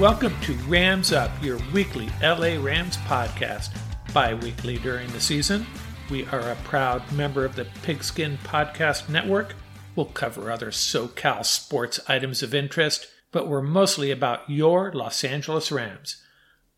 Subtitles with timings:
[0.00, 3.68] Welcome to Rams Up, your weekly LA Rams podcast.
[4.14, 5.66] Bi weekly during the season,
[6.08, 9.54] we are a proud member of the Pigskin Podcast Network.
[9.94, 15.70] We'll cover other SoCal sports items of interest, but we're mostly about your Los Angeles
[15.70, 16.16] Rams.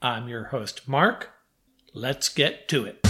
[0.03, 1.31] I'm your host, Mark.
[1.94, 3.06] Let's get to it.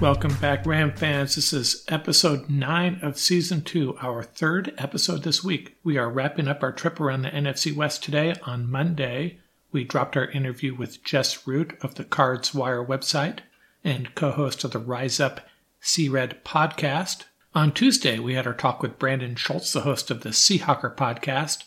[0.00, 1.34] Welcome back, Ram fans.
[1.34, 5.76] This is episode 9 of season 2, our third episode this week.
[5.82, 8.36] We are wrapping up our trip around the NFC West today.
[8.44, 9.40] On Monday,
[9.72, 13.40] we dropped our interview with Jess Root of the Cards Wire website
[13.82, 15.40] and co host of the Rise Up
[15.80, 17.24] Sea Red podcast.
[17.52, 21.64] On Tuesday, we had our talk with Brandon Schultz, the host of the Seahawker podcast.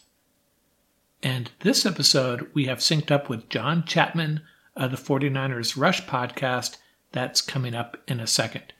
[1.22, 4.40] And this episode, we have synced up with John Chapman
[4.78, 6.78] of the 49ers Rush podcast
[7.12, 8.74] that's coming up in a second.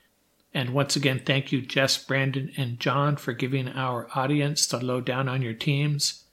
[0.53, 5.30] And once again, thank you, Jess, Brandon, and John, for giving our audience the lowdown
[5.30, 6.25] on your teams.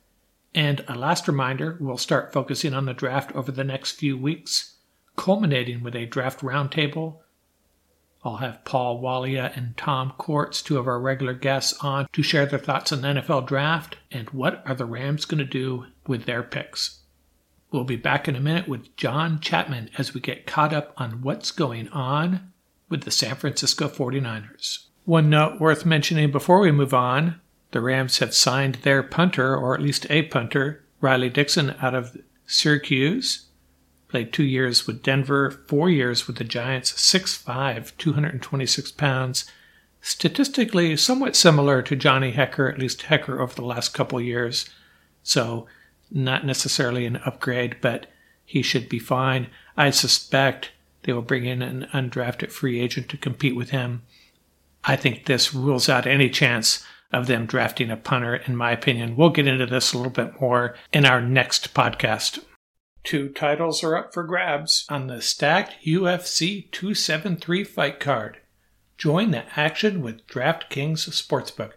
[0.55, 4.77] And a last reminder we'll start focusing on the draft over the next few weeks,
[5.17, 7.19] culminating with a draft roundtable.
[8.25, 12.47] I'll have Paul Walia and Tom Courts, two of our regular guests, on to share
[12.47, 16.25] their thoughts on the NFL draft and what are the Rams going to do with
[16.25, 16.99] their picks.
[17.71, 21.23] We'll be back in a minute with John Chapman as we get caught up on
[21.23, 22.53] what's going on
[22.89, 24.87] with the San Francisco 49ers.
[25.05, 27.41] One note worth mentioning before we move on
[27.71, 32.17] the Rams have signed their punter, or at least a punter, Riley Dixon, out of
[32.47, 33.49] Syracuse.
[34.09, 39.45] Played two years with Denver, four years with the Giants, 6'5, 226 pounds.
[40.01, 44.71] Statistically, somewhat similar to Johnny Hekker, at least Hekker over the last couple years.
[45.23, 45.67] So
[46.11, 48.07] not necessarily an upgrade, but
[48.45, 49.49] he should be fine.
[49.77, 50.71] I suspect
[51.03, 54.03] they will bring in an undrafted free agent to compete with him.
[54.85, 59.17] I think this rules out any chance of them drafting a punter, in my opinion.
[59.17, 62.43] We'll get into this a little bit more in our next podcast.
[63.05, 68.39] Two titles are up for grabs on the stacked UFC 273 fight card.
[68.99, 71.73] Join the action with DraftKings Sportsbook.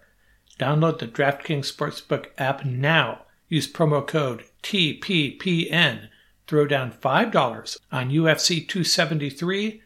[0.59, 6.07] Download the DraftKings Sportsbook app now Use promo code TPPN.
[6.48, 9.81] Throw down $5 on UFC 273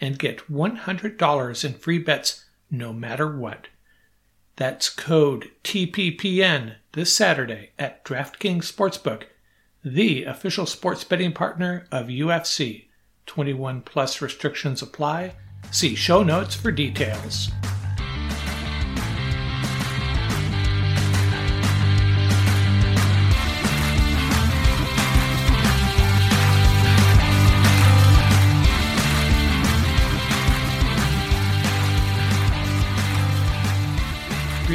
[0.00, 3.68] and get $100 in free bets no matter what.
[4.56, 9.24] That's code TPPN this Saturday at DraftKings Sportsbook,
[9.84, 12.86] the official sports betting partner of UFC.
[13.26, 15.34] 21 plus restrictions apply.
[15.70, 17.50] See show notes for details.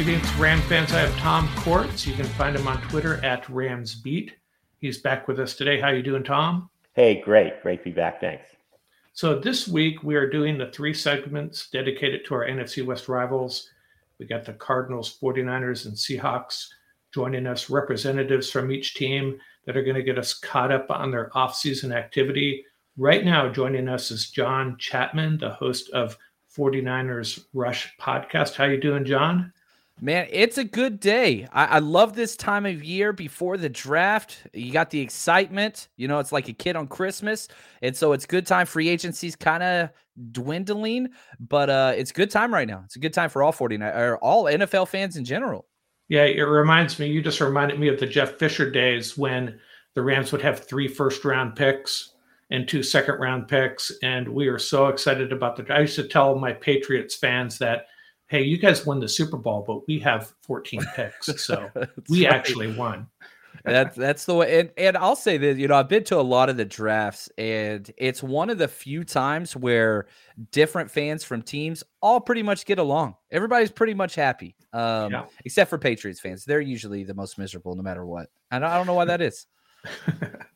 [0.06, 0.92] Greetings, Ram fans.
[0.92, 2.06] I have Tom Courts.
[2.06, 4.30] You can find him on Twitter at RamsBeat.
[4.78, 5.80] He's back with us today.
[5.80, 6.70] How you doing, Tom?
[6.92, 7.60] Hey, great.
[7.60, 8.20] Great to be back.
[8.20, 8.46] Thanks.
[9.14, 13.68] So this week we are doing the three segments dedicated to our NFC West rivals.
[14.20, 16.68] We got the Cardinals, 49ers, and Seahawks
[17.12, 21.10] joining us, representatives from each team that are going to get us caught up on
[21.10, 22.64] their offseason activity.
[22.96, 26.16] Right now, joining us is John Chapman, the host of
[26.56, 28.54] 49ers Rush podcast.
[28.54, 29.52] How you doing, John?
[30.00, 31.48] Man, it's a good day.
[31.52, 34.46] I, I, love this time of year before the draft.
[34.52, 35.88] You got the excitement.
[35.96, 37.48] You know, it's like a kid on Christmas.
[37.80, 38.66] And so it's good time.
[38.66, 39.90] Free agency's kind of
[40.32, 41.08] dwindling,
[41.40, 42.82] but uh it's good time right now.
[42.84, 45.66] It's a good time for all 49 or all NFL fans in general.
[46.08, 49.58] Yeah, it reminds me, you just reminded me of the Jeff Fisher days when
[49.94, 52.12] the Rams would have three first round picks
[52.50, 53.90] and two second round picks.
[54.02, 57.86] And we were so excited about the I used to tell my Patriots fans that
[58.28, 61.44] hey, you guys won the Super Bowl, but we have 14 picks.
[61.44, 61.70] So
[62.08, 62.34] we right.
[62.34, 63.06] actually won.
[63.64, 66.22] that's that's the way and, and I'll say this, you know, I've been to a
[66.22, 70.06] lot of the drafts and it's one of the few times where
[70.52, 73.16] different fans from teams all pretty much get along.
[73.30, 74.54] Everybody's pretty much happy.
[74.72, 75.24] Um, yeah.
[75.44, 76.44] except for Patriots fans.
[76.44, 78.28] They're usually the most miserable no matter what.
[78.50, 79.46] And I don't know why that is.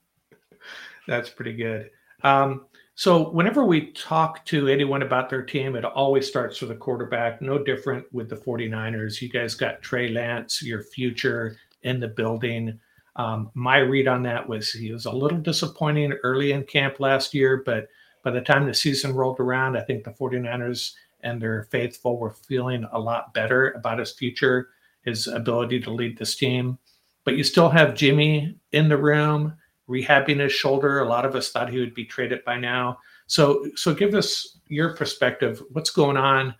[1.09, 1.91] that's pretty good.
[2.23, 2.67] Um,
[3.01, 7.41] so whenever we talk to anyone about their team, it always starts with a quarterback.
[7.41, 9.23] No different with the 49ers.
[9.23, 12.79] You guys got Trey Lance, your future in the building.
[13.17, 17.33] Um, my read on that was he was a little disappointing early in camp last
[17.33, 17.89] year, but
[18.23, 22.35] by the time the season rolled around, I think the 49ers and their faithful were
[22.49, 24.69] feeling a lot better about his future,
[25.07, 26.79] his ability to lead this team.
[27.25, 29.55] But you still have Jimmy in the room
[29.91, 31.01] rehabbing his shoulder.
[31.01, 32.99] A lot of us thought he would be traded by now.
[33.27, 35.63] So, so give us your perspective.
[35.73, 36.55] What's going on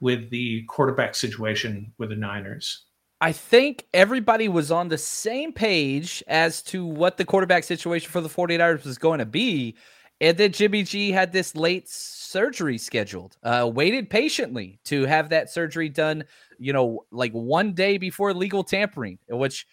[0.00, 2.84] with the quarterback situation with the Niners?
[3.20, 8.20] I think everybody was on the same page as to what the quarterback situation for
[8.20, 9.76] the 49ers was going to be.
[10.20, 15.50] And then Jimmy G had this late surgery scheduled, uh, waited patiently to have that
[15.50, 16.24] surgery done,
[16.58, 19.66] you know, like one day before legal tampering, which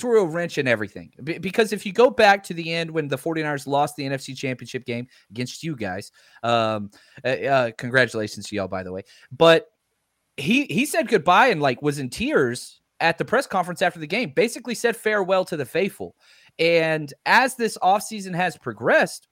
[0.00, 1.12] threw a wrench in everything.
[1.22, 4.36] B- because if you go back to the end when the 49ers lost the NFC
[4.36, 6.10] championship game against you guys,
[6.42, 6.90] um,
[7.24, 9.02] uh, uh, congratulations to y'all, by the way.
[9.30, 9.66] But
[10.36, 14.06] he he said goodbye and like was in tears at the press conference after the
[14.06, 16.14] game, basically said farewell to the faithful.
[16.58, 19.28] And as this offseason has progressed,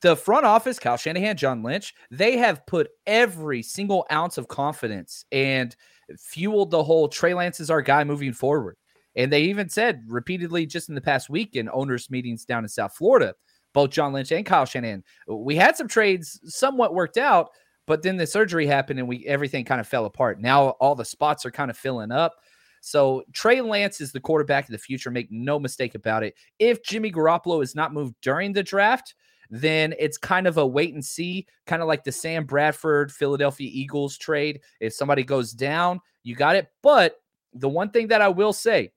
[0.00, 5.24] the front office, Kyle Shanahan, John Lynch, they have put every single ounce of confidence
[5.32, 5.74] and
[6.18, 8.76] fueled the whole Trey Lance is our guy moving forward.
[9.18, 12.68] And they even said repeatedly just in the past week in owners' meetings down in
[12.68, 13.34] South Florida,
[13.74, 17.50] both John Lynch and Kyle Shanahan, we had some trades somewhat worked out,
[17.86, 20.40] but then the surgery happened and we everything kind of fell apart.
[20.40, 22.36] Now all the spots are kind of filling up.
[22.80, 25.10] So Trey Lance is the quarterback of the future.
[25.10, 26.34] Make no mistake about it.
[26.60, 29.16] If Jimmy Garoppolo is not moved during the draft,
[29.50, 33.68] then it's kind of a wait and see, kind of like the Sam Bradford Philadelphia
[33.72, 34.60] Eagles trade.
[34.78, 36.68] If somebody goes down, you got it.
[36.82, 37.16] But
[37.52, 38.92] the one thing that I will say,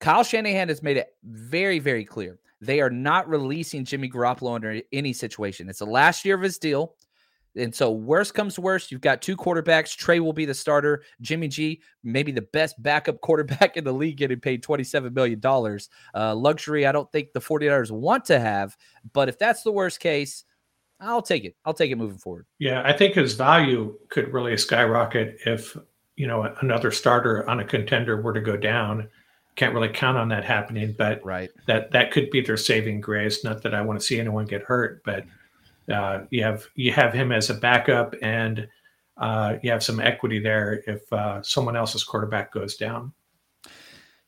[0.00, 4.80] Kyle Shanahan has made it very, very clear they are not releasing Jimmy Garoppolo under
[4.92, 5.68] any situation.
[5.68, 6.94] It's the last year of his deal.
[7.56, 9.96] And so, worst comes worst, you've got two quarterbacks.
[9.96, 11.02] Trey will be the starter.
[11.20, 15.40] Jimmy G, maybe the best backup quarterback in the league, getting paid $27 million.
[16.14, 18.76] Uh, luxury, I don't think the 49ers want to have.
[19.12, 20.44] But if that's the worst case,
[21.00, 21.56] I'll take it.
[21.64, 22.46] I'll take it moving forward.
[22.60, 25.76] Yeah, I think his value could really skyrocket if,
[26.14, 29.08] you know, another starter on a contender were to go down
[29.60, 31.50] can't really count on that happening, but right.
[31.66, 33.44] that that could be their saving grace.
[33.44, 35.26] Not that I want to see anyone get hurt, but
[35.92, 38.66] uh, you have you have him as a backup, and
[39.18, 43.12] uh, you have some equity there if uh, someone else's quarterback goes down.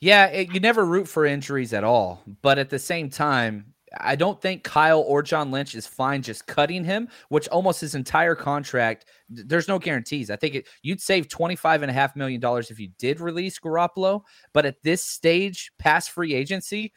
[0.01, 4.17] Yeah, it, you never root for injuries at all, but at the same time, I
[4.17, 8.35] don't think Kyle or John Lynch is fine just cutting him, which almost his entire
[8.35, 10.31] contract, there's no guarantees.
[10.31, 14.23] I think it, you'd save $25.5 million if you did release Garoppolo.
[14.53, 16.93] But at this stage, past free agency,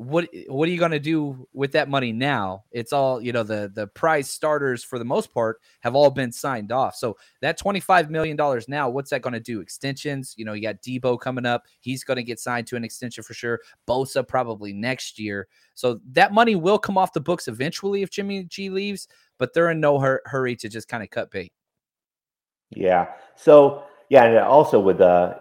[0.00, 2.64] what what are you going to do with that money now?
[2.70, 3.42] It's all you know.
[3.42, 6.96] The the prize starters for the most part have all been signed off.
[6.96, 9.60] So that twenty five million dollars now, what's that going to do?
[9.60, 10.32] Extensions.
[10.38, 11.64] You know, you got Deebo coming up.
[11.80, 13.60] He's going to get signed to an extension for sure.
[13.86, 15.48] Bosa probably next year.
[15.74, 19.06] So that money will come off the books eventually if Jimmy G leaves.
[19.36, 21.52] But they're in no hur- hurry to just kind of cut bait.
[22.70, 23.08] Yeah.
[23.36, 25.34] So yeah, and also with uh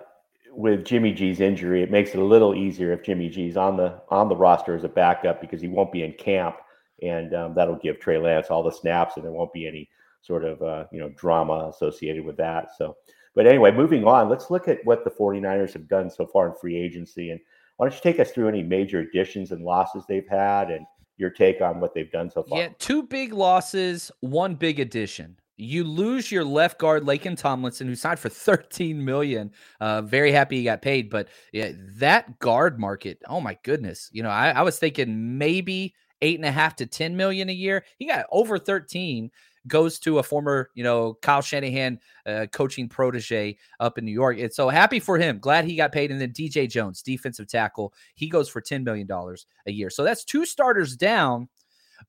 [0.51, 4.01] with Jimmy G's injury, it makes it a little easier if Jimmy G's on the
[4.09, 6.57] on the roster as a backup because he won't be in camp,
[7.01, 9.89] and um, that'll give Trey Lance all the snaps, and there won't be any
[10.21, 12.69] sort of uh, you know drama associated with that.
[12.77, 12.97] So,
[13.35, 16.55] but anyway, moving on, let's look at what the 49ers have done so far in
[16.55, 17.31] free agency.
[17.31, 17.39] And
[17.77, 20.85] why don't you take us through any major additions and losses they've had and
[21.17, 22.59] your take on what they've done so far?
[22.59, 25.37] Yeah, two big losses, one big addition.
[25.59, 29.51] You lose your left guard, Laken Tomlinson, who signed for 13 million.
[29.81, 34.09] Uh, very happy he got paid, but yeah, that guard market, oh my goodness.
[34.13, 37.53] You know, I, I was thinking maybe eight and a half to 10 million a
[37.53, 37.83] year.
[37.97, 39.29] He got over 13
[39.67, 44.37] goes to a former, you know, Kyle Shanahan uh, coaching protege up in New York.
[44.37, 45.39] It's so happy for him.
[45.39, 46.11] Glad he got paid.
[46.11, 49.89] And then DJ Jones, defensive tackle, he goes for $10 million a year.
[49.89, 51.49] So that's two starters down,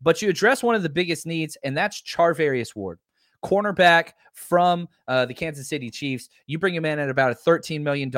[0.01, 3.01] but you address one of the biggest needs, and that's Charvarius Ward
[3.43, 6.29] cornerback from uh, the Kansas City Chiefs.
[6.47, 8.11] You bring him in at about a $13 million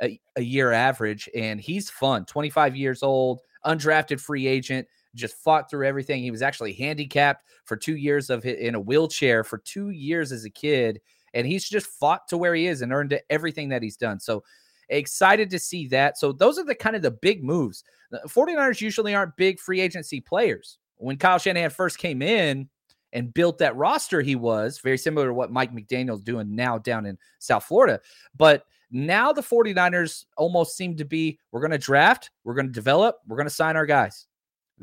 [0.00, 2.24] a, a year average, and he's fun.
[2.24, 6.22] 25 years old, undrafted free agent, just fought through everything.
[6.22, 10.44] He was actually handicapped for two years of in a wheelchair for two years as
[10.44, 11.00] a kid,
[11.34, 14.20] and he's just fought to where he is and earned everything that he's done.
[14.20, 14.44] So
[14.88, 16.18] excited to see that.
[16.18, 17.84] So those are the kind of the big moves.
[18.10, 20.78] The 49ers usually aren't big free agency players.
[20.96, 22.68] When Kyle Shanahan first came in,
[23.12, 27.06] and built that roster he was very similar to what Mike McDaniel's doing now down
[27.06, 28.00] in South Florida.
[28.36, 32.72] But now the 49ers almost seem to be we're going to draft, we're going to
[32.72, 34.26] develop, we're going to sign our guys.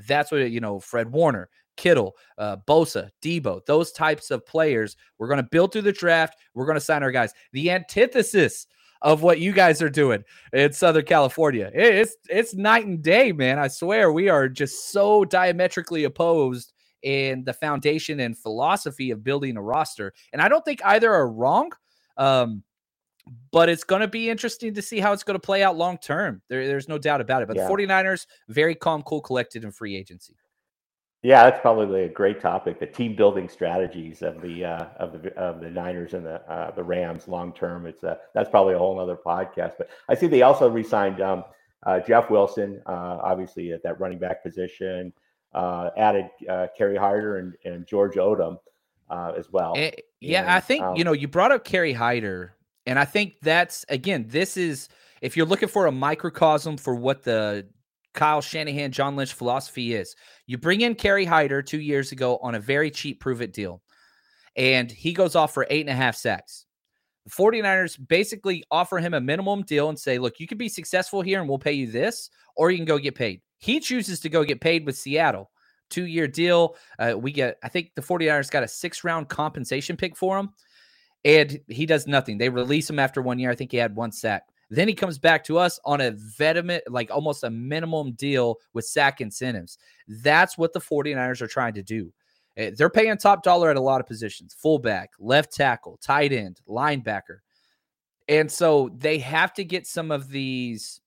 [0.07, 4.95] That's what, you know, Fred Warner, Kittle, uh, Bosa, Deebo, those types of players.
[5.17, 6.37] We're going to build through the draft.
[6.53, 7.33] We're going to sign our guys.
[7.53, 8.67] The antithesis
[9.01, 11.69] of what you guys are doing in Southern California.
[11.73, 13.59] It's it's night and day, man.
[13.59, 16.73] I swear we are just so diametrically opposed
[17.05, 20.11] in the foundation and philosophy of building a roster.
[20.33, 21.71] And I don't think either are wrong.
[22.17, 22.63] Um,
[23.51, 25.97] but it's going to be interesting to see how it's going to play out long
[25.99, 26.41] term.
[26.49, 27.47] There, there's no doubt about it.
[27.47, 27.67] But yeah.
[27.67, 30.35] the 49ers, very calm, cool, collected in free agency.
[31.21, 32.79] Yeah, that's probably a great topic.
[32.79, 36.69] The team building strategies of the uh, of the of the Niners and the uh,
[36.69, 37.87] the Rams long term.
[37.87, 39.73] It's a, that's probably a whole other podcast.
[39.79, 41.43] But I see they also re-signed um,
[41.81, 45.13] uh, Jeff Wilson, uh, obviously at that running back position
[45.55, 48.57] added uh, Kerry Hyder and, and George Odum
[49.09, 49.73] uh, as well.
[49.75, 53.05] Eh, yeah, and, I think um, you know you brought up Kerry Hyder, and I
[53.05, 54.89] think that's again this is
[55.21, 57.67] if you're looking for a microcosm for what the
[58.13, 60.15] Kyle Shanahan, John Lynch philosophy is.
[60.47, 63.81] You bring in Kerry Hyder two years ago on a very cheap prove it deal,
[64.55, 66.65] and he goes off for eight and a half sacks.
[67.25, 71.23] The 49ers basically offer him a minimum deal and say, look, you can be successful
[71.23, 73.41] here and we'll pay you this, or you can go get paid.
[73.57, 75.51] He chooses to go get paid with Seattle.
[75.89, 76.75] Two year deal.
[76.97, 80.49] Uh, we get, I think the 49ers got a six round compensation pick for him,
[81.23, 82.37] and he does nothing.
[82.37, 83.51] They release him after one year.
[83.51, 84.43] I think he had one sack.
[84.69, 88.85] Then he comes back to us on a vitamin, like almost a minimum deal with
[88.85, 89.77] sack incentives.
[90.07, 92.11] That's what the 49ers are trying to do.
[92.57, 96.61] Eh, they're paying top dollar at a lot of positions fullback, left tackle, tight end,
[96.67, 97.39] linebacker.
[98.27, 101.01] And so they have to get some of these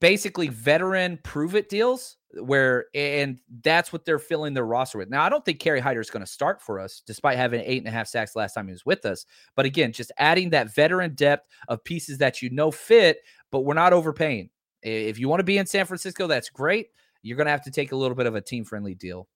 [0.00, 5.08] basically veteran prove it deals where and that's what they're filling their roster with.
[5.08, 7.78] Now, I don't think Kerry Hyder is going to start for us, despite having eight
[7.78, 9.26] and a half sacks last time he was with us.
[9.54, 13.18] But again, just adding that veteran depth of pieces that you know fit,
[13.50, 14.50] but we're not overpaying.
[14.82, 16.88] If you want to be in San Francisco, that's great.
[17.22, 19.28] You're going to have to take a little bit of a team friendly deal.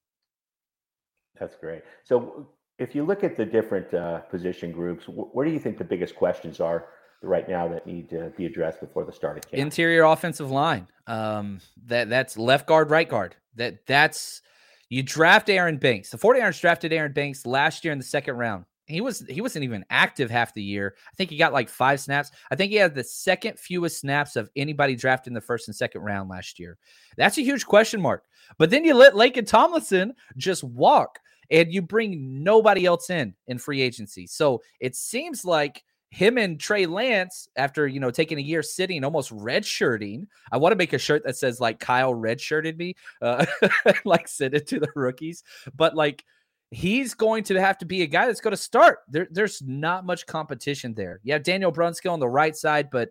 [1.38, 1.82] That's great.
[2.04, 5.78] So, if you look at the different uh, position groups, wh- where do you think
[5.78, 6.86] the biggest questions are
[7.22, 9.60] right now that need to be addressed before the start of camp.
[9.60, 10.86] Interior offensive line.
[11.06, 13.36] Um, that that's left guard, right guard.
[13.56, 14.42] That that's
[14.88, 16.10] you draft Aaron Banks.
[16.10, 18.64] The 49ers drafted Aaron Banks last year in the second round.
[18.86, 20.94] He was he wasn't even active half the year.
[21.12, 22.30] I think he got like five snaps.
[22.50, 25.76] I think he had the second fewest snaps of anybody drafted in the first and
[25.76, 26.78] second round last year.
[27.18, 28.24] That's a huge question mark.
[28.56, 31.18] But then you let Laken Tomlinson just walk
[31.50, 34.26] and you bring nobody else in in free agency.
[34.26, 39.04] So it seems like him and Trey Lance, after you know taking a year sitting,
[39.04, 40.26] almost redshirting.
[40.50, 43.44] I want to make a shirt that says like Kyle redshirted me, uh,
[44.04, 45.42] like send it to the rookies.
[45.76, 46.24] But like
[46.70, 49.00] he's going to have to be a guy that's going to start.
[49.08, 51.20] There, there's not much competition there.
[51.22, 53.10] You have Daniel Brunskill on the right side, but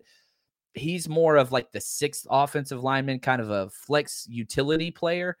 [0.74, 5.36] he's more of like the sixth offensive lineman, kind of a flex utility player.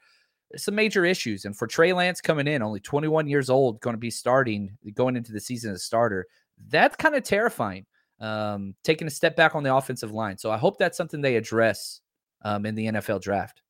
[0.56, 1.44] Some major issues.
[1.44, 5.14] And for Trey Lance coming in, only 21 years old, going to be starting, going
[5.14, 6.26] into the season as starter,
[6.68, 7.86] that's kind of terrifying.
[8.20, 10.38] Um, taking a step back on the offensive line.
[10.38, 12.00] So I hope that's something they address
[12.42, 13.62] um, in the NFL draft.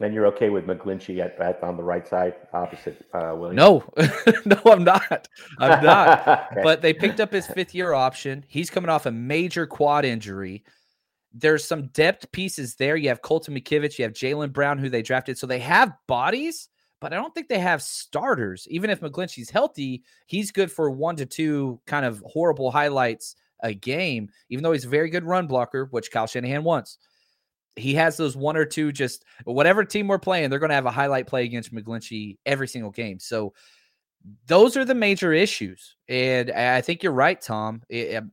[0.00, 3.56] And you're okay with McGlinchey at, at on the right side, opposite uh, Williams?
[3.56, 3.84] No,
[4.44, 5.28] no, I'm not.
[5.58, 6.28] I'm not.
[6.52, 6.60] okay.
[6.62, 8.44] But they picked up his fifth year option.
[8.46, 10.62] He's coming off a major quad injury.
[11.32, 12.96] There's some depth pieces there.
[12.96, 15.36] You have Colton McKivitz, you have Jalen Brown, who they drafted.
[15.36, 16.68] So they have bodies,
[17.00, 18.66] but I don't think they have starters.
[18.70, 23.74] Even if McGlinchey's healthy, he's good for one to two kind of horrible highlights a
[23.74, 26.98] game, even though he's a very good run blocker, which Kyle Shanahan wants.
[27.76, 30.86] He has those one or two, just whatever team we're playing, they're going to have
[30.86, 33.20] a highlight play against McGlinchey every single game.
[33.20, 33.54] So
[34.46, 35.96] those are the major issues.
[36.08, 37.82] And I think you're right, Tom.
[37.88, 38.32] It, um,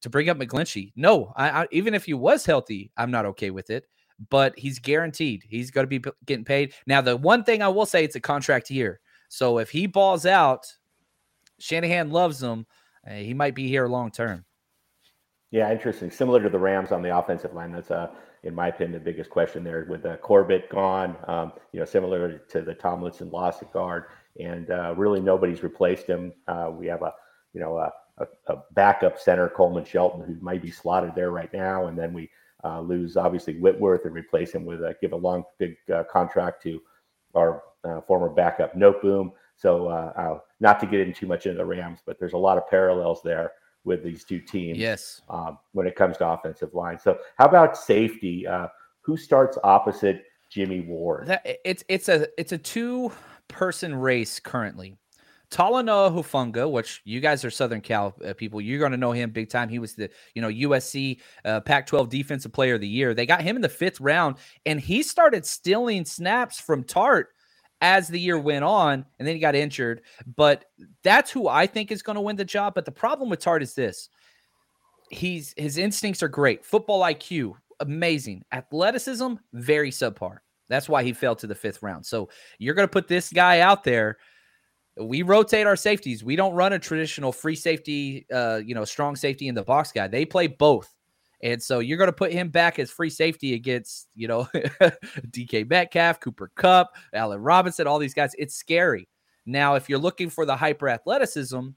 [0.00, 3.50] to bring up McGlinchey, no, I, I, even if he was healthy, I'm not okay
[3.50, 3.86] with it.
[4.30, 6.74] But he's guaranteed he's going to be getting paid.
[6.86, 9.00] Now, the one thing I will say, it's a contract year.
[9.28, 10.66] So if he balls out,
[11.58, 12.66] Shanahan loves him.
[13.06, 14.44] Uh, he might be here long term.
[15.50, 16.10] Yeah, interesting.
[16.10, 17.72] Similar to the Rams on the offensive line.
[17.72, 18.08] That's uh,
[18.42, 21.16] in my opinion, the biggest question there with uh, Corbett gone.
[21.28, 24.06] Um, you know, similar to the Tomlinson loss at guard,
[24.40, 26.32] and uh, really nobody's replaced him.
[26.48, 27.12] Uh, we have a,
[27.52, 31.52] you know, a, a, a, backup center, Coleman Shelton, who might be slotted there right
[31.52, 32.30] now, and then we
[32.64, 36.62] uh, lose obviously Whitworth and replace him with a give a long big uh, contract
[36.64, 36.80] to
[37.34, 37.62] our
[38.06, 39.32] former backup Noteboom.
[39.56, 42.68] So not to get in too much into the Rams, but there's a lot of
[42.68, 43.52] parallels there
[43.84, 44.78] with these two teams.
[44.78, 45.22] Yes.
[45.28, 46.98] Um, when it comes to offensive line.
[46.98, 48.46] So how about safety?
[48.46, 48.68] Uh,
[49.00, 51.26] who starts opposite Jimmy Ward?
[51.26, 53.12] That, it's it's a it's a two
[53.48, 54.96] person race currently.
[55.52, 59.30] Talanoa Hufanga, which you guys are Southern Cal uh, people, you're going to know him
[59.30, 59.68] big time.
[59.68, 63.14] He was the you know USC uh, Pac-12 Defensive Player of the Year.
[63.14, 67.26] They got him in the fifth round, and he started stealing snaps from Tartt
[67.80, 70.02] as the year went on, and then he got injured.
[70.36, 70.64] But
[71.02, 72.74] that's who I think is going to win the job.
[72.74, 74.08] But the problem with Tartt is this:
[75.10, 80.38] he's his instincts are great, football IQ amazing, athleticism very subpar.
[80.68, 82.06] That's why he fell to the fifth round.
[82.06, 84.16] So you're going to put this guy out there.
[84.98, 86.22] We rotate our safeties.
[86.22, 89.90] We don't run a traditional free safety, uh, you know, strong safety in the box
[89.92, 90.08] guy.
[90.08, 90.94] They play both.
[91.42, 95.68] And so you're going to put him back as free safety against, you know, DK
[95.68, 98.34] Metcalf, Cooper Kupp, Allen Robinson, all these guys.
[98.38, 99.08] It's scary.
[99.44, 101.70] Now, if you're looking for the hyper athleticism,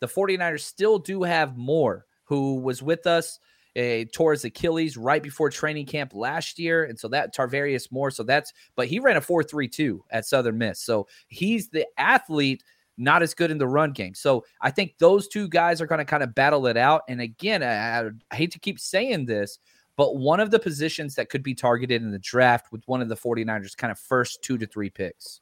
[0.00, 3.38] the 49ers still do have more who was with us
[3.76, 6.84] uh, tore his Achilles right before training camp last year.
[6.84, 8.10] And so that Tarvarius Moore.
[8.10, 10.80] So that's, but he ran a 4 3 2 at Southern Miss.
[10.80, 12.62] So he's the athlete
[12.96, 14.14] not as good in the run game.
[14.14, 17.02] So I think those two guys are going to kind of battle it out.
[17.08, 19.58] And again, I, I, hate to keep saying this,
[19.96, 23.08] but one of the positions that could be targeted in the draft with one of
[23.08, 25.40] the 49ers kind of first two to three picks.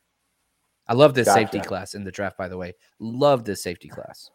[0.89, 1.41] I love this gotcha.
[1.41, 2.75] safety class in the draft, by the way.
[2.99, 4.31] Love this safety class.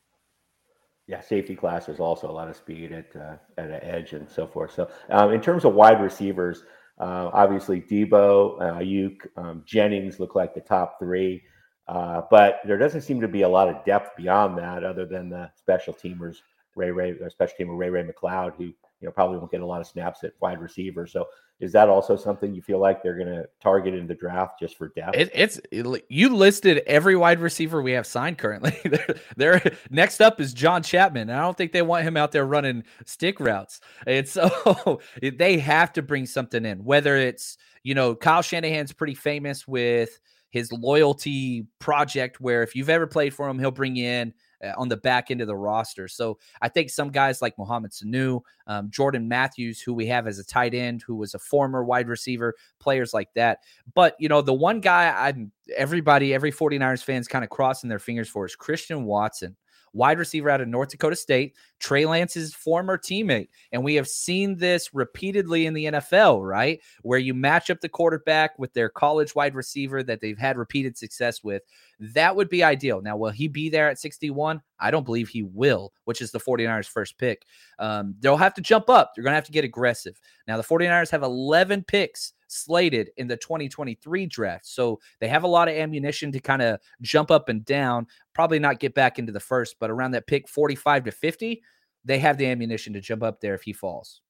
[1.07, 1.85] Yeah, safety class.
[1.85, 4.73] There's also a lot of speed at uh, at an edge and so forth.
[4.73, 6.63] So, um, in terms of wide receivers,
[6.99, 11.43] uh, obviously Deebo, uh, um, Jennings look like the top three.
[11.87, 15.29] Uh, but there doesn't seem to be a lot of depth beyond that, other than
[15.29, 16.37] the special teamers,
[16.75, 19.81] Ray Ray, special teamer Ray Ray McCloud, who you know probably won't get a lot
[19.81, 21.05] of snaps at wide receiver.
[21.05, 21.25] So
[21.59, 24.77] is that also something you feel like they're going to target in the draft just
[24.77, 25.15] for depth?
[25.17, 28.75] It, it's it, you listed every wide receiver we have signed currently.
[29.37, 31.29] they're, next up is John Chapman.
[31.29, 35.93] I don't think they want him out there running stick routes, and so they have
[35.93, 36.83] to bring something in.
[36.83, 42.89] Whether it's you know Kyle Shanahan's pretty famous with his loyalty project where if you've
[42.89, 44.33] ever played for him, he'll bring in
[44.63, 46.07] uh, on the back end of the roster.
[46.07, 50.39] So I think some guys like Mohamed Sanu, um, Jordan Matthews, who we have as
[50.39, 53.59] a tight end, who was a former wide receiver, players like that.
[53.93, 57.99] But, you know, the one guy I'm everybody, every 49ers fans kind of crossing their
[57.99, 59.55] fingers for is Christian Watson
[59.97, 63.49] wide receiver out of North Dakota State, Trey Lance's former teammate.
[63.71, 66.79] And we have seen this repeatedly in the NFL, right?
[67.01, 70.97] Where you match up the quarterback with their college wide receiver that they've had repeated
[70.97, 71.63] success with.
[71.99, 73.01] That would be ideal.
[73.01, 74.61] Now, will he be there at 61?
[74.79, 77.45] I don't believe he will, which is the 49ers' first pick.
[77.79, 79.13] Um, they'll have to jump up.
[79.15, 80.19] They're going to have to get aggressive.
[80.47, 84.65] Now, the 49ers have 11 picks slated in the 2023 draft.
[84.65, 88.59] So they have a lot of ammunition to kind of jump up and down, probably
[88.59, 91.61] not get back into the first, but around that pick 45 to 50,
[92.05, 94.21] they have the ammunition to jump up there if he falls.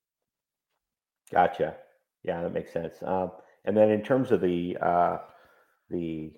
[1.32, 1.76] Gotcha.
[2.24, 2.96] Yeah, that makes sense.
[3.04, 3.32] Um,
[3.66, 5.18] and then in terms of the uh,
[5.90, 6.32] the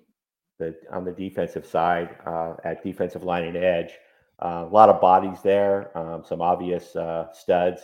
[0.58, 3.92] the on the defensive side uh, at defensive line and edge,
[4.42, 5.96] uh, a lot of bodies there.
[5.96, 7.82] Um, some obvious uh, studs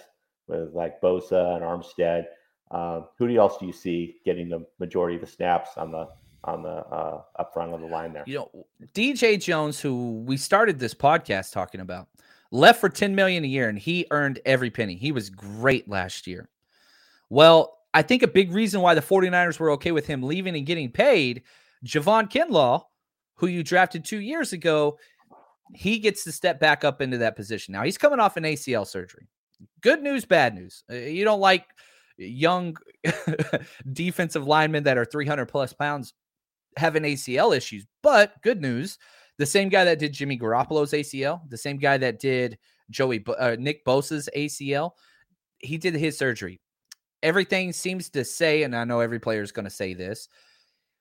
[0.49, 2.25] with like Bosa and Armstead.
[2.71, 6.09] Uh, who else do you see getting the majority of the snaps on the
[6.45, 8.25] on the uh, up front of the line there?
[8.27, 12.09] You know, DJ Jones, who we started this podcast talking about,
[12.51, 14.95] left for 10 million a year and he earned every penny.
[14.97, 16.49] He was great last year.
[17.29, 20.67] Well, I think a big reason why the 49ers were okay with him leaving and
[20.67, 21.43] getting paid,
[21.85, 22.83] Javon Kinlaw,
[23.37, 24.99] who you drafted two years ago,
[25.75, 27.73] he gets to step back up into that position.
[27.73, 29.27] Now he's coming off an ACL surgery.
[29.81, 30.85] Good news, bad news.
[30.91, 31.65] Uh, you don't like
[32.19, 32.77] young
[33.93, 36.15] defensive linemen that are 300 plus pounds
[36.77, 37.87] having ACL issues.
[38.03, 38.99] But good news,
[39.39, 42.59] the same guy that did Jimmy Garoppolo's ACL, the same guy that did
[42.91, 44.93] Joey uh, Nick Bosa's ACL,
[45.59, 46.61] he did his surgery.
[47.23, 50.29] Everything seems to say, and I know every player is going to say this,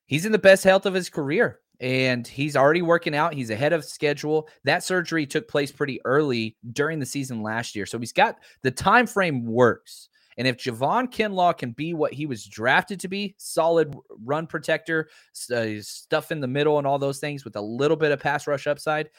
[0.06, 3.34] he's in the best health of his career and he's already working out.
[3.34, 4.47] He's ahead of schedule.
[4.63, 7.86] That surgery took place pretty early during the season last year.
[7.86, 10.10] So he's got the time frame works.
[10.38, 15.10] And if Javon Kinlaw can be what he was drafted to be, solid run protector,
[15.54, 18.48] uh, stuff in the middle and all those things with a little bit of pass
[18.48, 19.10] rush upside,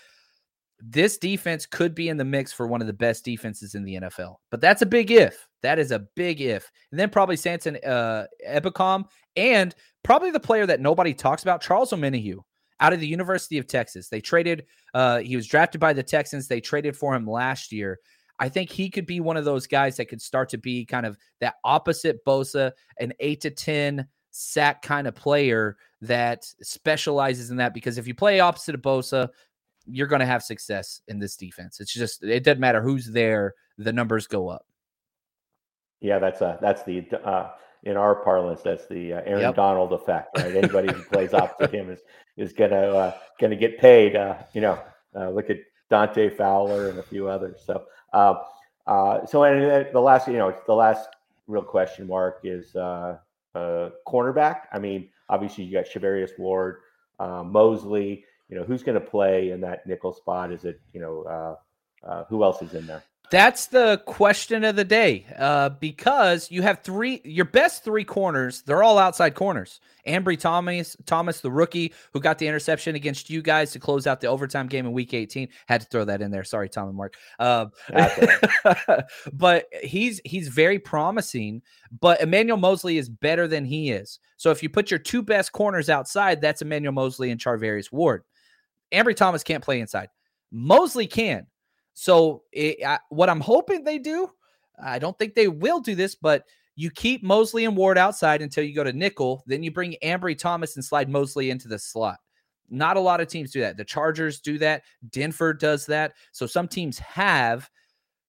[0.79, 3.95] this defense could be in the mix for one of the best defenses in the
[3.95, 4.37] NFL.
[4.51, 5.49] But that's a big if.
[5.63, 6.71] That is a big if.
[6.91, 9.05] And then probably Samson uh, Ebukam
[9.37, 12.39] and probably the player that nobody talks about, Charles Omenihu
[12.81, 14.09] out of the University of Texas.
[14.09, 16.47] They traded, uh, he was drafted by the Texans.
[16.47, 17.99] They traded for him last year.
[18.39, 21.07] I think he could be one of those guys that could start to be kind
[21.07, 27.57] of that opposite Bosa, an eight to 10 sack kind of player that specializes in
[27.57, 27.75] that.
[27.75, 29.29] Because if you play opposite of Bosa,
[29.87, 31.81] you're going to have success in this defense.
[31.81, 34.67] It's just, it doesn't matter who's there, the numbers go up.
[36.01, 37.51] Yeah, that's a, that's the, uh,
[37.87, 39.55] in our parlance, that's the uh, Aaron yep.
[39.55, 40.57] Donald effect, right?
[40.57, 42.01] Anybody who plays opposite him is
[42.37, 44.17] is gonna uh, gonna get paid.
[44.17, 44.79] Uh, you know,
[45.15, 45.59] uh, look at
[45.91, 47.63] Dante Fowler and a few others.
[47.65, 48.35] So uh,
[48.87, 51.09] uh, so and the last, you know, the last
[51.47, 53.19] real question mark is uh,
[53.55, 54.63] uh, cornerback.
[54.73, 56.79] I mean, obviously you got Charvarius Ward,
[57.19, 58.25] uh, Moseley.
[58.49, 60.53] You know, who's going to play in that nickel spot?
[60.53, 63.03] Is it you know uh, uh, who else is in there?
[63.31, 68.63] That's the question of the day uh, because you have three, your best three corners,
[68.63, 69.81] they're all outside corners.
[70.07, 74.21] Ambry Thomas, Thomas, the rookie who got the interception against you guys to close out
[74.21, 75.49] the overtime game in week 18.
[75.67, 76.45] Had to throw that in there.
[76.45, 77.15] Sorry, Tom and Mark.
[77.41, 77.67] Uh,
[79.33, 81.63] but he's he's very promising.
[82.01, 84.21] But Emmanuel Moseley is better than he is.
[84.37, 88.23] So if you put your two best corners outside, that's Emmanuel Moseley and Charvarius Ward.
[88.93, 90.09] Ambry Thomas can't play inside.
[90.53, 91.47] Moseley can.
[91.99, 94.31] So, it, I, what I'm hoping they do,
[94.83, 98.63] I don't think they will do this, but you keep Moseley and Ward outside until
[98.63, 99.43] you go to nickel.
[99.47, 102.19] Then you bring Ambry Thomas and slide Moseley into the slot.
[102.69, 103.79] Not a lot of teams do that.
[103.79, 104.83] The Chargers do that.
[105.11, 106.13] Denver does that.
[106.33, 107.71] So some teams have,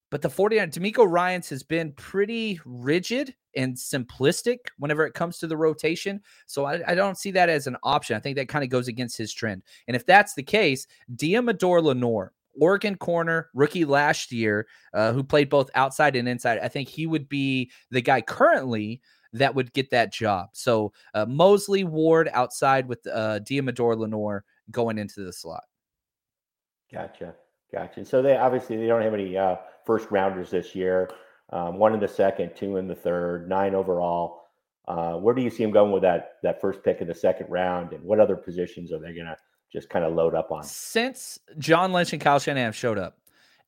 [0.10, 5.48] but the 49 DeMeco Ryans has been pretty rigid and simplistic whenever it comes to
[5.48, 6.22] the rotation.
[6.46, 8.16] So I, I don't see that as an option.
[8.16, 9.64] I think that kind of goes against his trend.
[9.88, 15.50] And if that's the case, Deommodore Lenoir, Oregon corner, rookie last year, uh, who played
[15.50, 16.60] both outside and inside.
[16.60, 19.02] I think he would be the guy currently
[19.34, 20.50] that would get that job.
[20.54, 25.64] So uh, Moseley Ward outside with uh, Deommodore Lenoir going into the slot.
[26.92, 27.36] Gotcha,
[27.74, 28.06] gotcha.
[28.06, 31.10] So they obviously they don't have any uh, first rounders this year.
[31.52, 34.44] Um, one in the second, two in the third, nine overall.
[34.88, 37.48] Uh, where do you see them going with that that first pick in the second
[37.50, 39.36] round, and what other positions are they going to
[39.72, 40.64] just kind of load up on.
[40.64, 43.18] Since John Lynch and Kyle Shanahan showed up,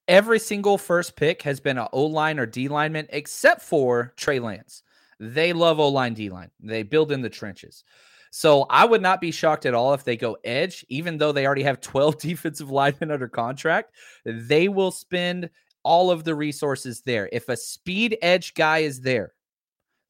[0.07, 4.39] every single first pick has been an O line or D lineman, except for Trey
[4.39, 4.83] Lance.
[5.19, 6.51] They love O line, D line.
[6.59, 7.83] They build in the trenches.
[8.31, 11.45] So I would not be shocked at all if they go edge, even though they
[11.45, 13.93] already have 12 defensive linemen under contract.
[14.25, 15.49] They will spend
[15.83, 17.29] all of the resources there.
[17.31, 19.33] If a speed edge guy is there,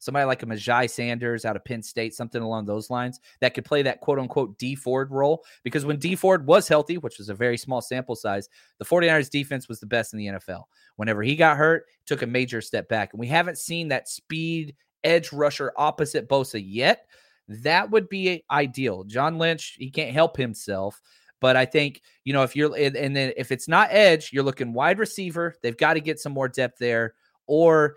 [0.00, 3.64] somebody like a Myjai Sanders out of Penn State, something along those lines that could
[3.64, 5.44] play that quote unquote Dee Ford role.
[5.62, 9.30] Because when Dee Ford was healthy, which was a very small sample size, the 49ers
[9.30, 10.64] defense was the best in the NFL.
[10.96, 13.12] Whenever he got hurt, took a major step back.
[13.12, 17.06] And we haven't seen that speed edge rusher opposite Bosa yet.
[17.48, 19.04] That would be ideal.
[19.04, 21.00] John Lynch, he can't help himself.
[21.40, 24.72] But I think, you know, if you're, and then if it's not edge, you're looking
[24.72, 25.54] wide receiver.
[25.62, 27.14] They've got to get some more depth there.
[27.46, 27.96] Or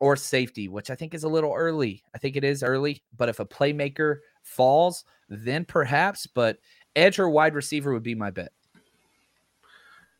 [0.00, 2.02] or safety, which I think is a little early.
[2.14, 6.58] I think it is early, but if a playmaker falls, then perhaps, but
[6.96, 8.52] edge or wide receiver would be my bet.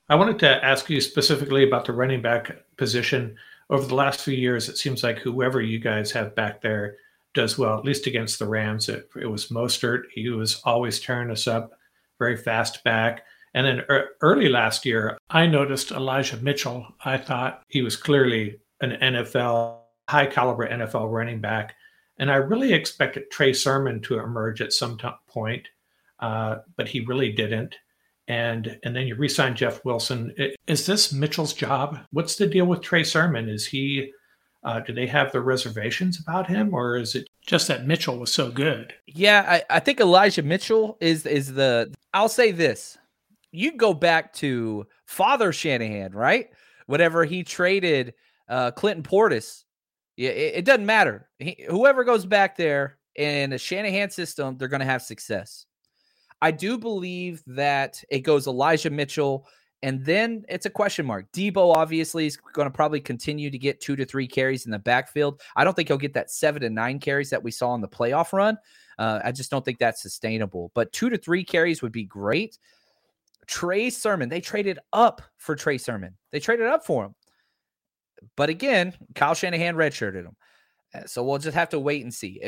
[0.08, 3.36] I wanted to ask you specifically about the running back position.
[3.70, 6.96] Over the last few years, it seems like whoever you guys have back there
[7.32, 8.88] does well, at least against the Rams.
[8.88, 10.02] It, it was Mostert.
[10.12, 11.70] He was always tearing us up,
[12.18, 13.24] very fast back.
[13.54, 13.82] And then
[14.20, 16.86] early last year, I noticed Elijah Mitchell.
[17.04, 21.74] I thought he was clearly an NFL, high caliber NFL running back.
[22.18, 25.66] And I really expected Trey Sermon to emerge at some t- point,
[26.20, 27.74] uh, but he really didn't.
[28.28, 30.32] And and then you resign Jeff Wilson.
[30.66, 31.98] Is this Mitchell's job?
[32.12, 33.48] What's the deal with Trey Sermon?
[33.48, 34.12] Is he?
[34.62, 38.30] Uh, do they have their reservations about him, or is it just that Mitchell was
[38.30, 38.92] so good?
[39.06, 41.92] Yeah, I, I think Elijah Mitchell is is the.
[42.12, 42.98] I'll say this:
[43.50, 46.50] you go back to Father Shanahan, right?
[46.86, 48.14] Whatever he traded
[48.50, 49.64] uh, Clinton Portis.
[50.16, 51.30] Yeah, it, it doesn't matter.
[51.38, 55.66] He, whoever goes back there, in a Shanahan system, they're going to have success.
[56.42, 59.46] I do believe that it goes Elijah Mitchell,
[59.82, 61.30] and then it's a question mark.
[61.32, 64.78] Deebo obviously is going to probably continue to get two to three carries in the
[64.78, 65.42] backfield.
[65.56, 67.88] I don't think he'll get that seven to nine carries that we saw in the
[67.88, 68.56] playoff run.
[68.98, 70.70] Uh, I just don't think that's sustainable.
[70.74, 72.58] But two to three carries would be great.
[73.46, 76.16] Trey Sermon, they traded up for Trey Sermon.
[76.30, 77.14] They traded up for him.
[78.36, 80.36] But again, Kyle Shanahan redshirted him.
[80.92, 82.40] Uh, so we'll just have to wait and see.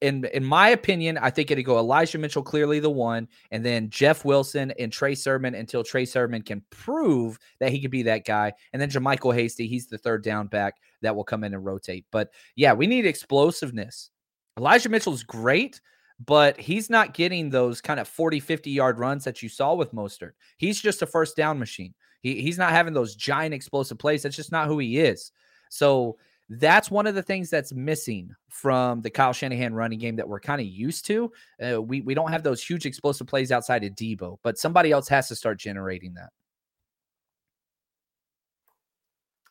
[0.00, 3.88] In in my opinion, I think it'd go Elijah Mitchell clearly the one, and then
[3.88, 8.24] Jeff Wilson and Trey Sermon until Trey Sermon can prove that he could be that
[8.24, 11.64] guy, and then JaMycal Hasty, he's the third down back that will come in and
[11.64, 12.04] rotate.
[12.10, 14.10] But yeah, we need explosiveness.
[14.58, 15.80] Elijah Mitchell's great,
[16.24, 19.92] but he's not getting those kind of 40, 50 yard runs that you saw with
[19.92, 20.32] Mostert.
[20.58, 21.94] He's just a first down machine.
[22.24, 24.22] He, he's not having those giant explosive plays.
[24.22, 25.30] That's just not who he is.
[25.68, 26.16] So
[26.48, 30.40] that's one of the things that's missing from the Kyle Shanahan running game that we're
[30.40, 31.30] kind of used to.
[31.62, 35.06] Uh, we we don't have those huge explosive plays outside of Deebo, but somebody else
[35.08, 36.30] has to start generating that.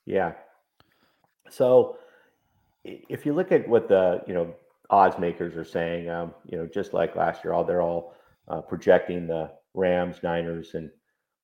[0.06, 0.34] Yeah.
[1.50, 1.98] So
[2.84, 4.56] if you look at what the you know
[4.90, 8.16] odds makers are saying, um, you know, just like last year, all they're all
[8.48, 10.90] uh, projecting the Rams, Niners, and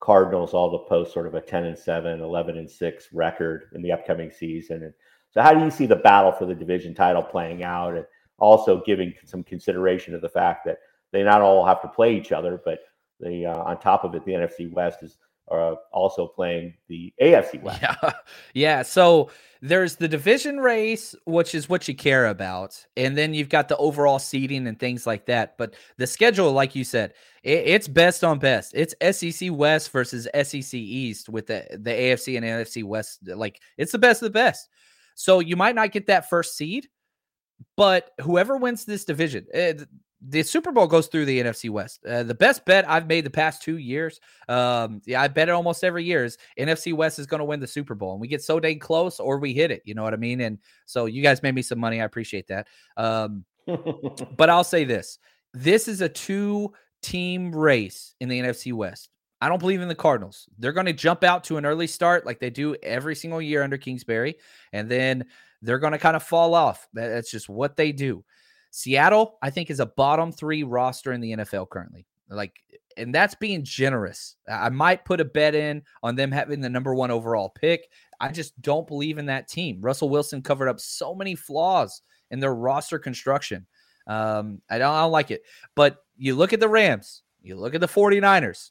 [0.00, 3.82] Cardinals all to post sort of a 10 and 7, 11 and 6 record in
[3.82, 4.82] the upcoming season.
[4.82, 4.94] And
[5.30, 7.96] so, how do you see the battle for the division title playing out?
[7.96, 8.06] And
[8.38, 10.78] also giving some consideration to the fact that
[11.12, 12.80] they not all have to play each other, but
[13.20, 15.18] the uh, on top of it, the NFC West is
[15.50, 17.82] uh, also playing the AFC West.
[17.82, 18.12] Yeah,
[18.54, 18.82] yeah.
[18.82, 19.30] So
[19.62, 23.76] there's the division race, which is what you care about, and then you've got the
[23.76, 25.58] overall seeding and things like that.
[25.58, 28.74] But the schedule, like you said, it, it's best on best.
[28.74, 33.20] It's SEC West versus SEC East with the the AFC and NFC West.
[33.26, 34.68] Like it's the best of the best.
[35.14, 36.88] So you might not get that first seed,
[37.76, 39.74] but whoever wins this division, eh,
[40.20, 42.04] the Super Bowl goes through the NFC West.
[42.04, 45.52] Uh, the best bet I've made the past two years, um, yeah, I bet it
[45.52, 48.28] almost every year is NFC West is going to win the Super Bowl, and we
[48.28, 49.82] get so dang close, or we hit it.
[49.84, 50.42] You know what I mean?
[50.42, 52.00] And so you guys made me some money.
[52.00, 52.68] I appreciate that.
[52.96, 53.44] Um,
[54.36, 55.18] but I'll say this:
[55.54, 59.08] this is a two-team race in the NFC West.
[59.40, 60.46] I don't believe in the Cardinals.
[60.58, 63.62] They're going to jump out to an early start like they do every single year
[63.62, 64.36] under Kingsbury,
[64.74, 65.24] and then
[65.62, 66.86] they're going to kind of fall off.
[66.92, 68.22] That's just what they do.
[68.70, 72.06] Seattle, I think, is a bottom three roster in the NFL currently.
[72.28, 72.62] Like,
[72.96, 74.36] and that's being generous.
[74.48, 77.88] I might put a bet in on them having the number one overall pick.
[78.20, 79.80] I just don't believe in that team.
[79.80, 83.66] Russell Wilson covered up so many flaws in their roster construction.
[84.06, 85.42] Um, I, don't, I don't like it.
[85.74, 88.70] But you look at the Rams, you look at the 49ers,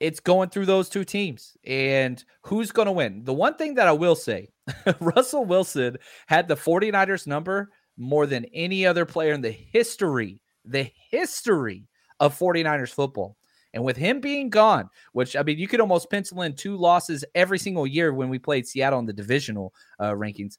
[0.00, 1.56] it's going through those two teams.
[1.64, 3.24] And who's going to win?
[3.24, 4.48] The one thing that I will say
[5.00, 10.90] Russell Wilson had the 49ers number more than any other player in the history, the
[11.10, 11.86] history
[12.20, 13.36] of 49ers football.
[13.72, 17.24] And with him being gone, which I mean, you could almost pencil in two losses
[17.34, 20.58] every single year when we played Seattle in the divisional uh, rankings.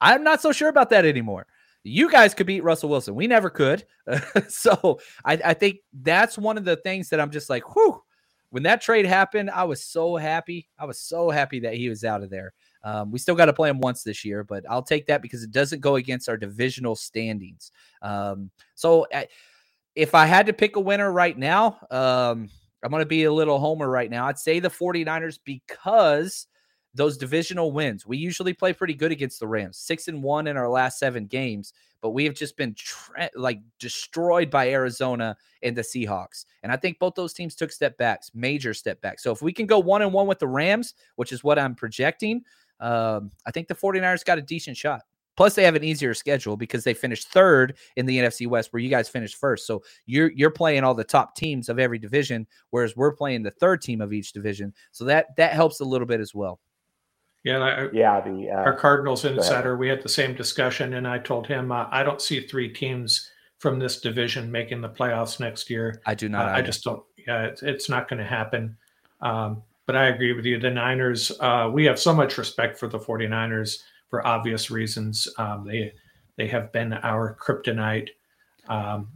[0.00, 1.46] I'm not so sure about that anymore.
[1.82, 3.14] You guys could beat Russell Wilson.
[3.14, 3.84] We never could.
[4.48, 8.02] so I, I, think that's one of the things that I'm just like, whew.
[8.48, 10.68] When that trade happened, I was so happy.
[10.78, 12.54] I was so happy that he was out of there.
[12.84, 15.42] Um, we still got to play them once this year, but I'll take that because
[15.42, 17.72] it doesn't go against our divisional standings.
[18.02, 19.26] Um, so I,
[19.96, 22.50] if I had to pick a winner right now, um,
[22.82, 24.26] I'm going to be a little homer right now.
[24.26, 26.46] I'd say the 49ers because
[26.94, 28.06] those divisional wins.
[28.06, 31.26] We usually play pretty good against the Rams, six and one in our last seven
[31.26, 32.76] games, but we have just been
[33.34, 36.44] like destroyed by Arizona and the Seahawks.
[36.62, 39.22] And I think both those teams took step backs, major step backs.
[39.22, 41.74] So if we can go one and one with the Rams, which is what I'm
[41.74, 42.42] projecting,
[42.80, 45.02] um, I think the 49ers got a decent shot.
[45.36, 48.80] Plus, they have an easier schedule because they finished third in the NFC West, where
[48.80, 49.66] you guys finished first.
[49.66, 53.50] So you're you're playing all the top teams of every division, whereas we're playing the
[53.50, 54.72] third team of each division.
[54.92, 56.60] So that that helps a little bit as well.
[57.42, 58.20] Yeah, I, yeah.
[58.20, 61.86] The uh, our Cardinals insider, we had the same discussion, and I told him uh,
[61.90, 66.00] I don't see three teams from this division making the playoffs next year.
[66.06, 66.48] I do not.
[66.48, 67.02] Uh, I just don't.
[67.26, 68.76] Yeah, it's, it's not going to happen.
[69.20, 70.58] Um, but I agree with you.
[70.58, 75.28] The Niners, uh, we have so much respect for the 49ers for obvious reasons.
[75.38, 75.92] Um, they
[76.36, 78.08] they have been our kryptonite.
[78.68, 79.08] Um,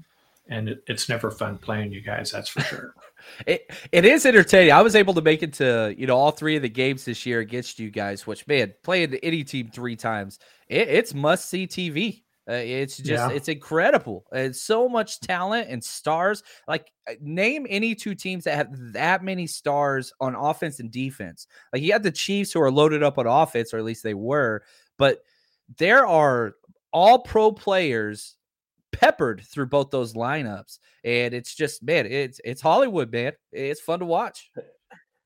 [0.49, 2.95] and it, it's never fun playing you guys, that's for sure.
[3.47, 4.73] it it is entertaining.
[4.73, 7.27] I was able to make it to, you know, all three of the games this
[7.27, 11.67] year against you guys, which man, playing any team three times, it, it's must see
[11.67, 12.23] TV.
[12.49, 13.31] Uh, it's just yeah.
[13.31, 14.25] it's incredible.
[14.33, 16.43] It's so much talent and stars.
[16.67, 21.47] Like uh, name any two teams that have that many stars on offense and defense.
[21.73, 24.15] Like you have the Chiefs who are loaded up on offense, or at least they
[24.15, 24.63] were,
[24.97, 25.19] but
[25.77, 26.55] there are
[26.93, 28.37] all pro players
[28.93, 30.79] peppered through both those lineups.
[31.05, 33.33] And it's just, man, it's it's Hollywood, man.
[33.53, 34.51] It's fun to watch.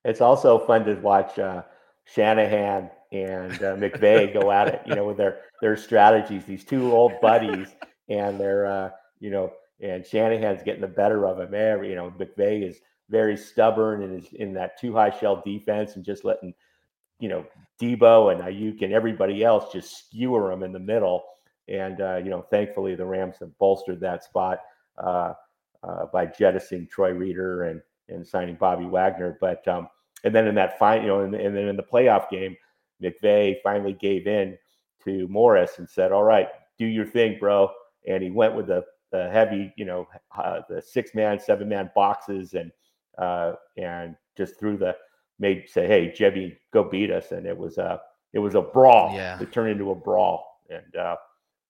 [0.05, 1.63] It's also fun to watch uh,
[2.05, 6.45] Shanahan and uh, McVay go at it, you know, with their their strategies.
[6.45, 7.69] These two old buddies,
[8.09, 11.55] and they're, uh, you know, and Shanahan's getting the better of him.
[11.55, 15.97] Every, you know, McVay is very stubborn and is in that too high shell defense
[15.97, 16.55] and just letting,
[17.21, 17.45] you know,
[17.81, 21.23] Deebo and Aiyuk and everybody else just skewer them in the middle.
[21.69, 24.59] And uh, you know, thankfully the Rams have bolstered that spot
[24.97, 25.35] uh,
[25.83, 29.37] uh, by jettisoning Troy Reeder and and signing Bobby Wagner.
[29.39, 29.89] But um,
[30.25, 32.57] and then in that fine, you know, and, and then in the playoff game,
[33.03, 34.57] McVay finally gave in
[35.05, 37.71] to Morris and said, "All right, do your thing, bro."
[38.07, 41.91] And he went with the, the heavy, you know, uh, the six man, seven man
[41.95, 42.71] boxes and
[43.19, 44.97] uh, and just threw the
[45.39, 48.01] made say, "Hey, Jimmy, go beat us," and it was a
[48.33, 49.15] it was a brawl.
[49.15, 51.17] Yeah, it turned into a brawl, and uh,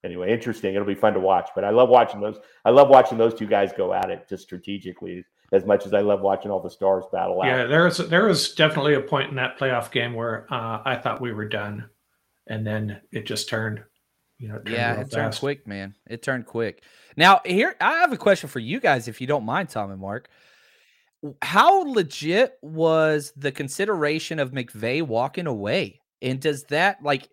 [0.05, 0.75] anyway, interesting.
[0.75, 1.51] It'll be fun to watch.
[1.55, 2.39] But I love watching those.
[2.65, 6.01] I love watching those two guys go at it just strategically as much as I
[6.01, 7.47] love watching all the stars battle out.
[7.47, 10.97] Yeah, there was there was definitely a point in that playoff game where uh, I
[10.97, 11.89] thought we were done,
[12.47, 13.83] and then it just turned.
[14.39, 15.13] You know, it turned yeah, it fast.
[15.13, 15.95] turned quick, man.
[16.09, 16.83] It turned quick.
[17.17, 20.01] Now, here I have a question for you guys, if you don't mind, Tom and
[20.01, 20.29] Mark
[21.41, 26.01] how legit was the consideration of McVay walking away?
[26.21, 27.29] And does that like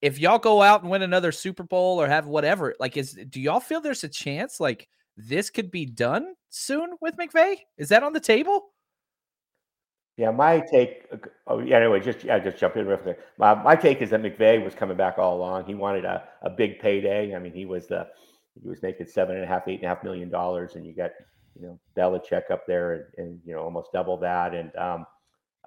[0.00, 3.40] if y'all go out and win another Super Bowl or have whatever, like is do
[3.40, 7.56] y'all feel there's a chance like this could be done soon with McVay?
[7.76, 8.70] Is that on the table?
[10.16, 11.06] Yeah, my take.
[11.12, 11.76] Uh, oh, yeah.
[11.76, 13.18] Anyway, just yeah, just jump in real quick.
[13.36, 15.66] My, my take is that McVay was coming back all along.
[15.66, 17.34] He wanted a, a big payday.
[17.34, 18.06] I mean, he was the
[18.60, 20.94] he was making seven and a half, eight and a half million dollars, and you
[20.94, 21.10] got
[21.54, 25.06] you know Belichick up there and, and you know almost double that, and um,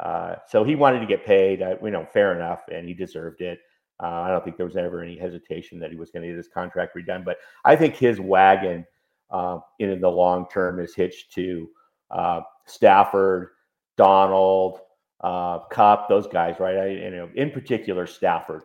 [0.01, 1.61] uh, so he wanted to get paid.
[1.61, 3.59] Uh, you know, fair enough, and he deserved it.
[4.01, 6.37] Uh, I don't think there was ever any hesitation that he was going to get
[6.37, 8.85] his contract redone, but I think his wagon
[9.31, 11.69] uh, in the long term is hitched to
[12.09, 13.49] uh, Stafford,
[13.97, 14.79] Donald,
[15.21, 16.77] uh, Kupp, those guys, right?
[16.77, 18.63] I, you know, in particular Stafford.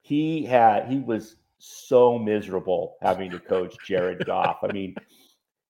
[0.00, 4.58] He had he was so miserable having to coach Jared Goff.
[4.64, 4.96] I mean,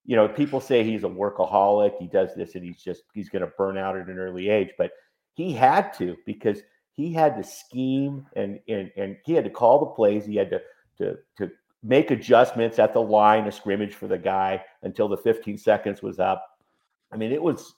[0.06, 1.98] you know, people say he's a workaholic.
[1.98, 4.70] He does this and he's just he's going to burn out at an early age,
[4.78, 4.90] but
[5.34, 6.60] he had to because
[6.92, 10.24] he had to scheme and and and he had to call the plays.
[10.24, 10.60] He had to
[10.98, 11.50] to to
[11.82, 16.18] make adjustments at the line of scrimmage for the guy until the 15 seconds was
[16.18, 16.58] up.
[17.12, 17.74] I mean, it was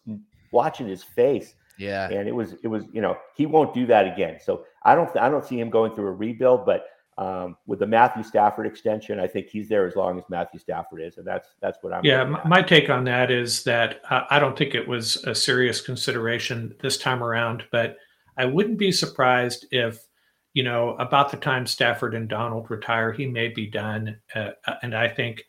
[0.53, 1.55] watching his face.
[1.79, 2.09] Yeah.
[2.11, 4.38] And it was it was, you know, he won't do that again.
[4.40, 6.87] So I don't I don't see him going through a rebuild, but
[7.17, 11.01] um, with the Matthew Stafford extension, I think he's there as long as Matthew Stafford
[11.01, 12.05] is, and that's that's what I'm.
[12.05, 15.81] Yeah, my take on that is that uh, I don't think it was a serious
[15.81, 17.99] consideration this time around, but
[18.37, 20.05] I wouldn't be surprised if,
[20.55, 24.17] you know, about the time Stafford and Donald retire, he may be done.
[24.35, 25.45] Uh, uh and I think,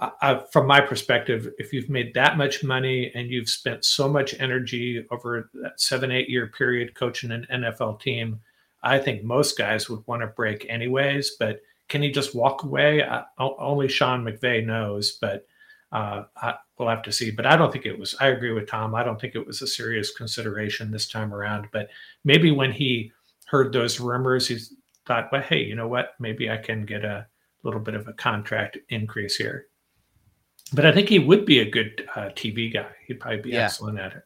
[0.00, 4.08] uh, uh, from my perspective, if you've made that much money and you've spent so
[4.08, 8.40] much energy over that seven eight year period coaching an NFL team
[8.82, 13.02] I think most guys would want to break anyways, but can he just walk away?
[13.02, 15.46] I, only Sean McVay knows, but
[15.90, 17.30] uh, I, we'll have to see.
[17.30, 18.94] But I don't think it was, I agree with Tom.
[18.94, 21.68] I don't think it was a serious consideration this time around.
[21.72, 21.88] But
[22.24, 23.12] maybe when he
[23.48, 24.58] heard those rumors, he
[25.06, 26.10] thought, well, hey, you know what?
[26.20, 27.26] Maybe I can get a
[27.62, 29.66] little bit of a contract increase here.
[30.74, 32.90] But I think he would be a good uh, TV guy.
[33.06, 33.64] He'd probably be yeah.
[33.64, 34.22] excellent at it.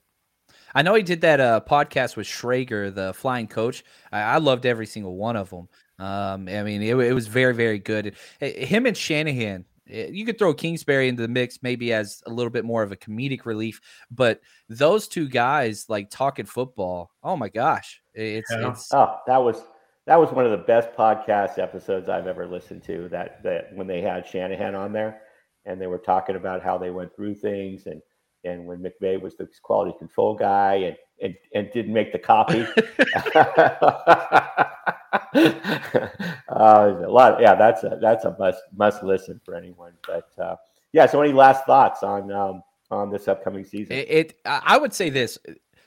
[0.75, 3.85] I know he did that uh, podcast with Schrager, the flying coach.
[4.11, 5.69] I, I loved every single one of them.
[5.99, 8.17] Um, I mean, it, it, was very, very good.
[8.41, 12.51] Him and Shanahan, Eh, you could throw Kingsbury into the mix maybe as a little
[12.51, 17.11] bit more of a comedic relief, but those two guys like talking football.
[17.23, 18.71] Oh my gosh, it's, yeah.
[18.71, 19.63] it's oh that was
[20.07, 23.09] that was one of the best podcast episodes I've ever listened to.
[23.11, 25.21] That that when they had Shanahan on there
[25.67, 28.01] and they were talking about how they went through things and
[28.45, 32.67] and when McVay was the quality control guy and and, and didn't make the copy.
[35.35, 36.09] uh,
[36.49, 37.41] a lot.
[37.41, 39.93] Yeah, that's a that's a must must listen for anyone.
[40.07, 40.57] But uh,
[40.93, 43.97] yeah, so any last thoughts on um, on this upcoming season?
[43.97, 45.39] It, it I would say this: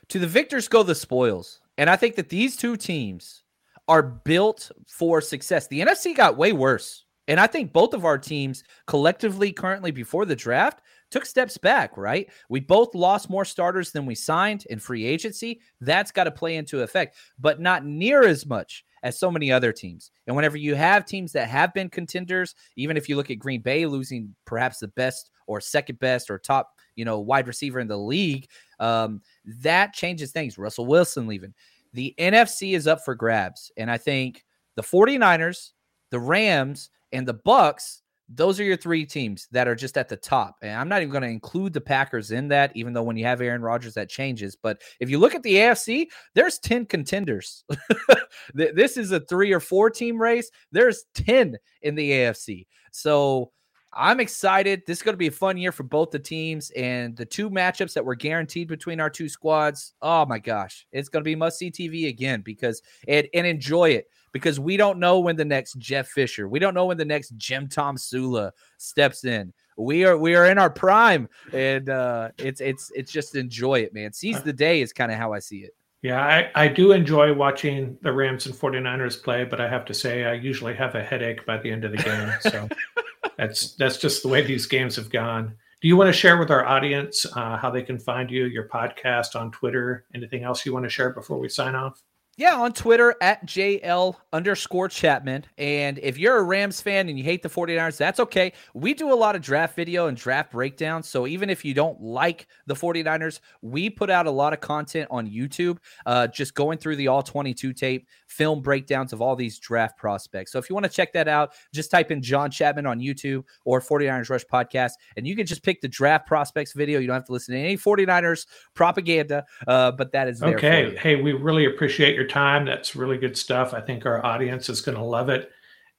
[0.10, 3.44] to the victors go the spoils, and I think that these two teams
[3.88, 5.68] are built for success.
[5.68, 7.04] The NFC got way worse.
[7.28, 10.82] And I think both of our teams collectively currently before the draft
[11.12, 12.30] took steps back, right?
[12.50, 15.62] We both lost more starters than we signed in free agency.
[15.82, 19.72] That's got to play into effect, but not near as much as so many other
[19.72, 20.10] teams.
[20.26, 23.62] And whenever you have teams that have been contenders, even if you look at Green
[23.62, 27.88] Bay losing perhaps the best or second best or top, you know, wide receiver in
[27.88, 28.48] the league,
[28.80, 30.58] um, that changes things.
[30.58, 31.54] Russell Wilson leaving.
[31.94, 33.72] The NFC is up for grabs.
[33.78, 34.44] And I think
[34.76, 35.74] the 49ers,
[36.10, 40.18] the Rams, and the Bucks those are your three teams that are just at the
[40.18, 40.58] top.
[40.62, 43.26] And I'm not even going to include the Packers in that, even though when you
[43.26, 44.56] have Aaron Rodgers, that changes.
[44.56, 47.64] But if you look at the AFC, there's 10 contenders.
[48.54, 50.50] this is a three or four team race.
[50.72, 52.66] There's 10 in the AFC.
[52.92, 53.52] So
[53.96, 54.84] I'm excited.
[54.86, 56.70] This is going to be a fun year for both the teams.
[56.72, 61.08] And the two matchups that were guaranteed between our two squads, oh my gosh, it's
[61.08, 65.00] going to be must see TV again because and, and enjoy it because we don't
[65.00, 69.24] know when the next Jeff Fisher, we don't know when the next Jim Tomsula steps
[69.24, 69.54] in.
[69.78, 73.94] We are we are in our prime, and uh, it's it's it's just enjoy it,
[73.94, 74.12] man.
[74.12, 75.72] Seize the day is kind of how I see it.
[76.02, 79.94] Yeah, I, I do enjoy watching the Rams and 49ers play, but I have to
[79.94, 82.32] say I usually have a headache by the end of the game.
[82.42, 82.70] So
[83.38, 85.56] that's that's just the way these games have gone.
[85.82, 88.68] Do you want to share with our audience uh, how they can find you, your
[88.68, 92.02] podcast on Twitter, anything else you want to share before we sign off?
[92.38, 95.46] Yeah, on Twitter at JL underscore Chapman.
[95.58, 98.52] And if you're a Rams fan and you hate the 49ers, that's okay.
[98.74, 101.08] We do a lot of draft video and draft breakdowns.
[101.08, 105.08] So even if you don't like the 49ers, we put out a lot of content
[105.12, 109.58] on YouTube, uh, just going through the all 22 tape, film breakdowns of all these
[109.58, 110.52] draft prospects.
[110.52, 113.46] So if you want to check that out, just type in John Chapman on YouTube
[113.64, 117.00] or 49ers Rush podcast, and you can just pick the draft prospects video.
[117.00, 120.94] You don't have to listen to any 49ers propaganda, uh, but that is okay.
[120.98, 122.66] Hey, we really appreciate your your time.
[122.66, 123.74] That's really good stuff.
[123.74, 125.52] I think our audience is going to love it.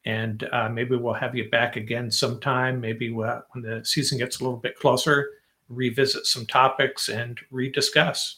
[0.05, 2.81] And uh, maybe we'll have you back again sometime.
[2.81, 5.29] Maybe we'll, when the season gets a little bit closer,
[5.68, 8.35] revisit some topics and rediscuss.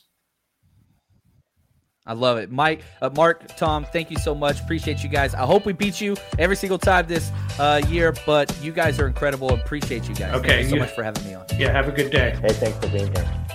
[2.07, 2.51] I love it.
[2.51, 4.61] Mike, uh, Mark, Tom, thank you so much.
[4.61, 5.35] Appreciate you guys.
[5.35, 9.07] I hope we beat you every single time this uh, year, but you guys are
[9.07, 9.53] incredible.
[9.53, 10.35] Appreciate you guys.
[10.37, 10.49] Okay.
[10.49, 11.45] Thank you so you, much for having me on.
[11.59, 12.39] Yeah, have a good day.
[12.41, 13.48] Hey, thanks for being here.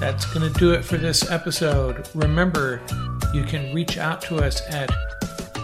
[0.00, 2.08] That's going to do it for this episode.
[2.14, 2.80] Remember,
[3.32, 4.90] you can reach out to us at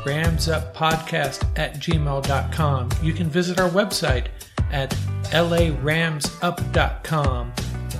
[0.05, 2.89] ramsuppodcast at gmail.com.
[3.03, 4.27] You can visit our website
[4.73, 4.91] at
[5.31, 7.53] laramsup.com.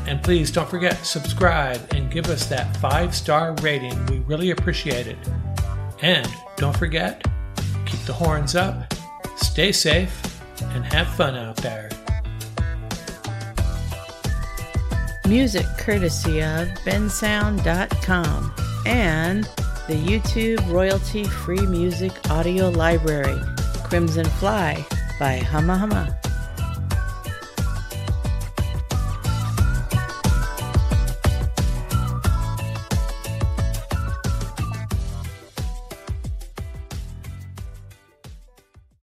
[0.07, 4.07] And please don't forget, subscribe and give us that five star rating.
[4.07, 5.19] We really appreciate it.
[6.03, 6.27] And
[6.57, 7.25] don't forget,
[7.87, 8.93] keep the horns up,
[9.37, 10.21] stay safe,
[10.63, 11.91] and have fun out there.
[15.31, 18.53] Music courtesy of bensound.com
[18.85, 19.45] and
[19.87, 23.41] the YouTube royalty free music audio library,
[23.85, 24.85] Crimson Fly
[25.21, 26.20] by Hama Hama.